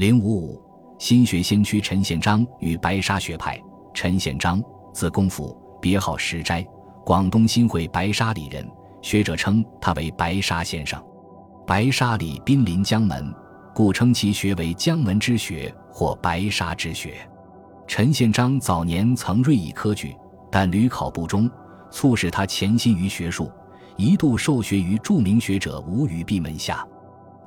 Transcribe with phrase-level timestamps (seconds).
[0.00, 0.62] 零五五，
[0.98, 3.62] 心学先驱陈宪章与白沙学派。
[3.92, 4.58] 陈宪章，
[4.94, 6.66] 字公甫，别号石斋，
[7.04, 8.66] 广东新会白沙里人。
[9.02, 10.98] 学者称他为白沙先生。
[11.66, 13.30] 白沙里濒临江门，
[13.74, 17.16] 故称其学为江门之学或白沙之学。
[17.86, 20.16] 陈宪章早年曾锐意科举，
[20.50, 21.46] 但屡考不中，
[21.90, 23.52] 促使他潜心于学术，
[23.98, 26.88] 一度受学于著名学者吴语弼门下。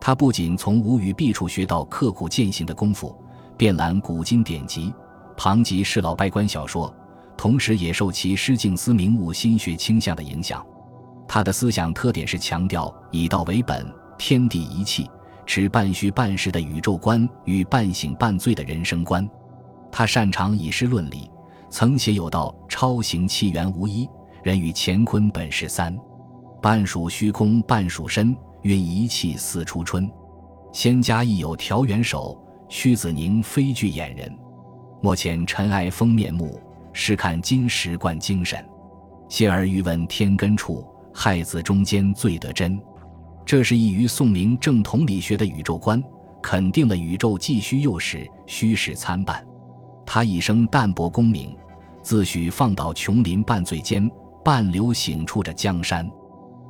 [0.06, 3.18] 他不仅从吴语弼处学到刻苦践行的功夫，
[3.56, 4.94] 遍览古今典籍，
[5.38, 6.94] 旁及世老拜官小说，
[7.38, 10.62] 同时也受其诗境思明悟心学倾向的影响。
[11.26, 15.10] 他的思想特点是强调以道为本、天地一气、
[15.46, 19.26] 持半虚半实的宇宙观与半醒半醉的人生观。
[19.90, 21.32] 他擅长以诗论理，
[21.70, 24.06] 曾写有道：“超行气元无一，
[24.44, 25.98] 人与乾坤本是三，
[26.62, 30.10] 半属虚空半属身，运一气似初春。”
[30.74, 32.36] 仙家亦有调元首，
[32.68, 34.36] 屈子宁非具眼人。
[35.02, 36.60] 莫遣尘埃封面目，
[36.92, 38.66] 试看金石贯精神。
[39.30, 42.82] 谢儿欲问天根处，亥子中间最得真。
[43.46, 46.02] 这是异于宋明正统理学的宇宙观，
[46.42, 49.46] 肯定了宇宙既虚又实，虚实参半。
[50.06, 51.56] 他一生淡泊功名，
[52.02, 54.10] 自诩放倒琼林半醉间，
[54.44, 56.10] 半流醒处着江山，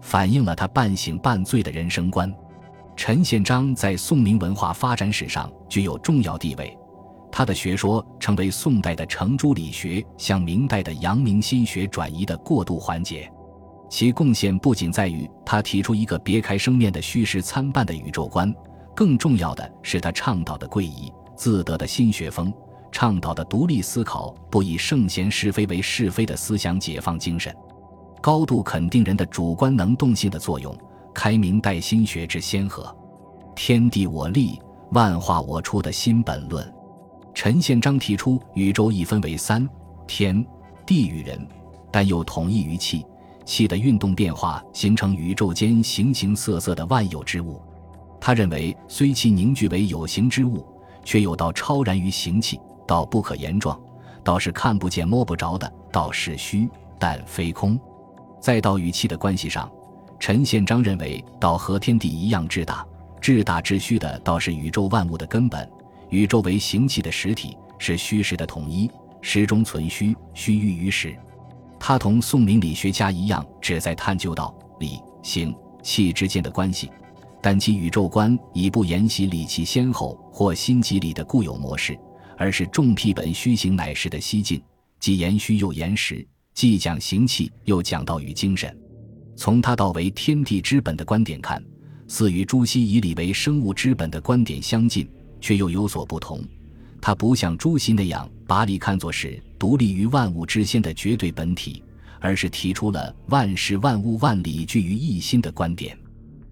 [0.04, 2.32] 反映了他半醒半醉的人生观。
[2.96, 6.78] 陈宪章在宋明文化发展史上具有重要地位，
[7.32, 13.32] 他的学说成为宋代的程朱理学向明代的阳明心学转移的过渡环节。
[13.90, 18.54] 其贡献不仅在于他提出一个别开生面的虚实参半的宇宙观，
[18.94, 22.54] 更重要的是他倡导的贵仪自得的新学风。
[22.92, 27.56] 倡导的独立思考、不以圣贤是非为是非的思想解放精神，
[28.24, 30.74] 高度肯定人的主观能动性的作用，
[31.14, 32.96] 开明代心学之先河。
[33.54, 34.58] 天地我立，
[34.92, 36.74] 万化我出的新本论。
[37.34, 39.68] 陈宪章提出宇宙一分为三：
[40.08, 40.42] 天
[40.86, 41.46] 地与人，
[41.92, 43.06] 但又统一于气。
[43.44, 47.62] 气的运动变化形成宇宙间形形色色的万有之物。
[48.22, 50.66] 他认为，虽气凝聚为有形之物，
[51.04, 52.58] 却有道超然于形气。
[52.88, 53.78] 道不可言状，
[54.24, 57.78] 道是看不见摸不着的；道是虚，但非空。
[58.44, 59.72] 在道与气的关系上，
[60.20, 62.86] 陈宪章认为道和天地一样至大，
[63.22, 65.66] 至大至虚的道是宇宙万物的根本。
[66.10, 71.18] 宇宙为形气的实体，是虚实的统一，实中存虚，虚寓于实。
[71.80, 76.92] 他同宋明理学家一样，旨在探究道、理、形、气之间的关系，
[77.42, 81.98] 但其宇宙观已不沿袭理气先后或心即理的固有模式。
[82.38, 84.62] 而是重辟本虚行乃实的西进，
[85.00, 88.76] 既言虚又言实，既讲形气又讲道与精神。
[89.36, 91.64] 从他道为天地之本的观点看，
[92.08, 95.10] 似与朱熹以理为生物之本的观点相近，
[95.42, 96.42] 却又有所不同。
[97.02, 101.84] 他不像朱熹那样把理看作是独立于万物之先的绝对本体，
[102.20, 105.98] 而是提出了万事万物万理聚于一心的观点。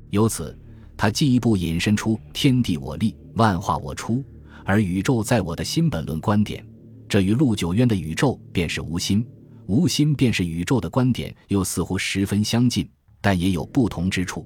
[0.09, 0.57] 由此，
[0.97, 4.23] 他进一步引申出天地我立，万化我出。
[4.65, 6.65] 而宇宙在我的新本论观点，
[7.07, 9.25] 这与陆九渊的宇宙便是无心，
[9.71, 12.85] 无心便是宇宙的观点又似乎十分相近，
[13.21, 14.45] 但也有不同之处。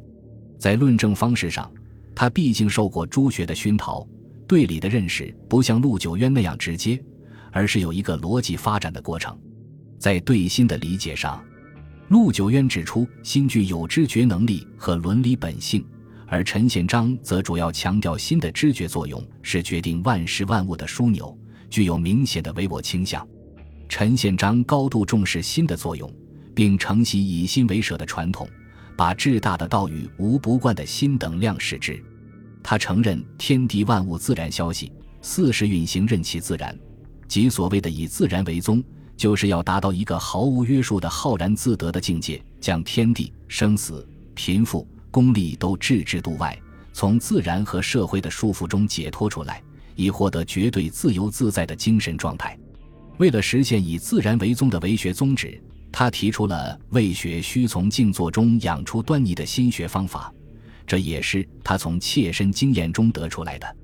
[0.60, 1.72] 在论证方式上，
[2.14, 4.08] 他毕竟受过朱学的熏陶，
[4.48, 7.04] 对理的认识不像陆九渊那样直接，
[7.52, 9.36] 而是有一个逻辑发展的过程。
[9.98, 11.44] 在对心的理解上，
[12.10, 15.84] 陆九渊指出心具有知觉能力和伦理本性。
[16.28, 21.36] 而陈宪章则主要强调心的知觉作用是决定万事万物的枢纽，
[21.68, 23.28] 具有明显的唯我倾向。
[23.88, 26.12] 陈宪章高度重视心的作用，
[26.54, 28.48] 并承袭以心为舍的传统，
[28.98, 32.04] 把至大的道与无不贯的心等量视之。
[32.62, 34.92] 他承认天地万物自然消息，
[35.22, 36.78] 四时运行任其自然，
[37.28, 38.84] 即所谓的以自然为宗，
[39.16, 44.88] 就是要达到一个毫无约束的浩然自得的境界，将天地生死贫富。
[45.12, 46.60] 功利都置之度外，
[46.92, 49.64] 从自然和社会的束缚中解脱出来，
[49.96, 52.60] 以获得绝对自由自在的精神状态。
[53.18, 60.34] 为了实现以自然为宗的为学宗旨，他提出了为学需从静坐中养出端倪的心学方法，
[60.86, 63.76] 这也是他从切身经验中得出来的。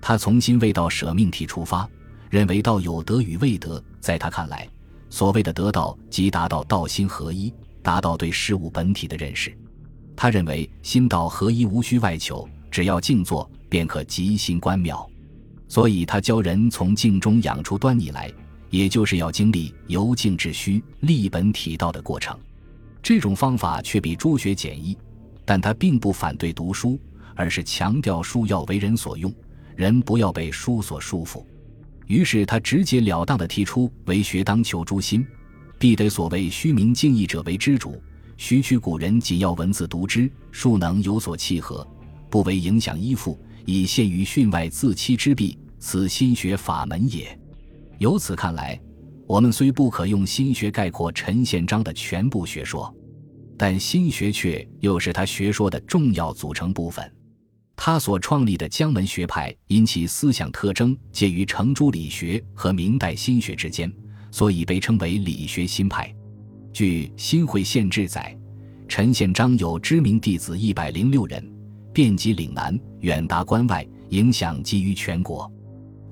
[0.00, 1.88] 他从心为道舍命题出发，
[2.28, 3.82] 认为道有德与未德。
[4.00, 4.68] 在他看来，
[5.08, 9.56] 所谓的得道，即达到道心合一，达到对事物本体的认识。
[10.16, 15.08] 他认为心道合一，无需外求，只要静坐便可即心观妙。
[15.68, 18.28] 所以他教人从静中养出端倪来，
[18.72, 22.36] 也就是要经历由静至虚、立本体道的过程。
[23.02, 24.96] 这种方法却比朱学简易，
[25.44, 26.98] 但他并不反对读书，
[27.36, 29.30] 而是强调书要为人所用，
[29.76, 31.44] 人不要被书所束缚。
[32.06, 35.22] 于是他直截了当地提出：为学当求诸心，
[35.78, 38.02] 必得所谓虚名敬义者为之主。
[38.38, 41.86] 须取古人仅要文字读之，数能有所契合，
[42.30, 47.38] 不为影响依附，以限于训外自欺之弊，此心学法门也。
[48.02, 48.76] 由此看来，
[49.28, 52.92] 我们虽不可用心学概括陈宪章的全部学说，
[53.56, 57.08] 但心学却又是他学说的重要组成部分。
[57.76, 63.90] 他所创立的江门学派，因其思想特征介于程朱理学和明代心学之间，
[64.32, 66.12] 所以被称为理学新派。
[66.72, 68.36] 据《新会县志》载，
[68.88, 71.52] 陈宪章有知名弟子一百零六人，
[71.92, 75.48] 遍及岭南，远达关外，影响基于全国。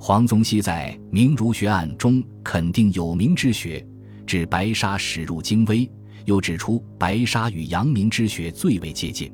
[0.02, 3.86] 黄宗羲在《明儒学案》中肯定有名之学，
[4.26, 5.88] 指白沙始入精微，
[6.24, 9.30] 又指出白沙与阳明之学最为接近。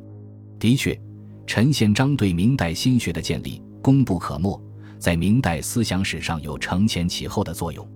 [0.59, 1.01] 的确，
[1.47, 4.61] 陈宪章对明代心学的建立功不可没，
[4.99, 7.89] 在明代思想史上有承前启后的作用。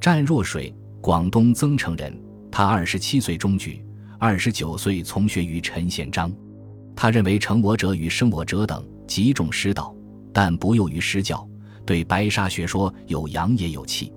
[0.00, 2.18] 湛若水，广东增城人。
[2.50, 3.84] 他二十七岁中举，
[4.18, 6.32] 二十九岁从学于陈宪章。
[6.96, 9.94] 他认为成我者与生我者等极重师道，
[10.32, 11.46] 但不囿于师教，
[11.86, 14.12] 对白沙学说有扬也有弃。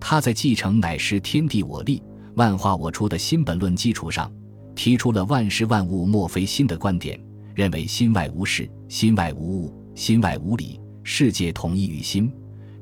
[0.00, 2.02] 他在继承乃师天地我立、
[2.34, 4.30] 万化我出的新本论基础上，
[4.74, 7.18] 提出了万事万物莫非心的观点，
[7.54, 12.30] 认为心外无事，心外无物，心外无理，世界统一于心。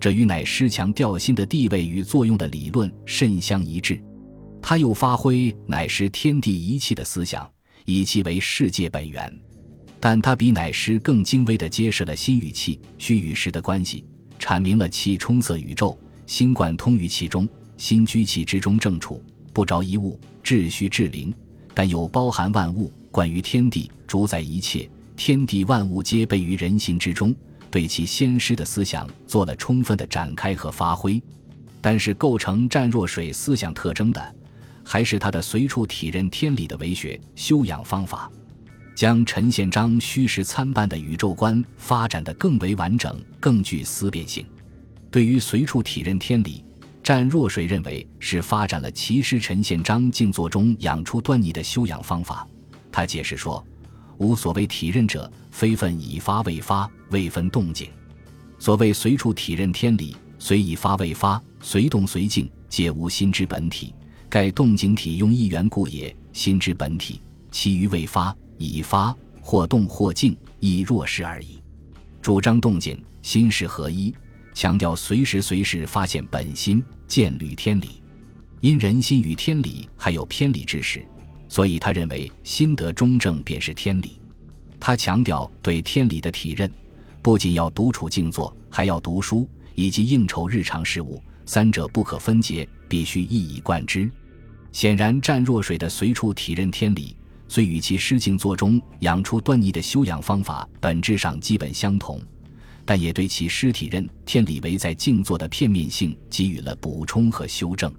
[0.01, 4.03] 这与乃师强调心的地位与作用的理论甚相一致。
[4.61, 7.49] 他又发挥乃师天地一气的思想，
[7.85, 9.33] 以气为世界本源，
[10.01, 14.05] 但他比乃师更精微地揭示了心与气、虚与实的关系，
[14.43, 15.97] 阐明了气充塞宇宙，
[16.27, 19.23] 心贯通于其中，心居气之中正处，
[19.53, 21.33] 不着一物，至虚至灵，
[21.73, 27.33] 但又包含万物，贯于天地，主宰一切，天地万物皆备于人心之中，
[27.71, 31.23] 对其先师的思想做了充分的展开和发挥。
[31.81, 34.35] 但是构成湛若水思想特征的。
[34.85, 38.29] 还是他的随处体认天理的为学修养方法，
[39.03, 44.47] 将陈宪章虚实参半的宇宙观发展得更为完整、更具思辨性。
[45.11, 46.65] 对于随处体认天理，
[47.03, 52.47] 湛若水认为是发展了其师陈宪章静坐中养出端倪的修养方法。
[52.93, 53.67] 他解释说
[54.19, 57.91] ：“无所谓体认者，非分已发未发，未分动静。
[58.61, 63.93] 所谓随处体认天理，随已发未发，随动随静，皆无心之本体。”
[64.31, 67.21] 盖动静体用一元故也，心之本体，
[67.51, 68.33] 其余未发
[68.63, 71.61] 已发，或动或静，亦若是而已。
[72.21, 74.15] 主张动静心事合一，
[74.55, 78.03] 强调随时随事发现本心，见履天理。
[78.61, 81.05] 因人心与天理还有偏离之时，
[81.49, 84.21] 所以他认为心得中正便是天理。
[84.79, 86.71] 他强调对天理的体认，
[87.21, 94.09] 不仅要独处静坐，还要读书以及应酬日常事务，三者不可分解，必须一以贯之。
[94.71, 97.17] 显然，湛若水的随处体认天理，
[97.49, 102.21] 虽与其诗静坐中养出端倪的修养方法本质上基本相同，
[102.85, 107.93] 但也对其诗体认天理为在静坐的片面性给予了补充和修正。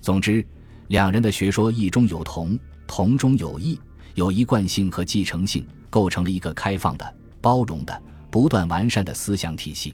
[0.00, 0.46] 总之，
[0.88, 3.80] 两人的学说异中有同，同中有异，
[4.14, 9.92] 有一贯性和继承性，构成了一个开放的、包容的、不断完善的思想体系。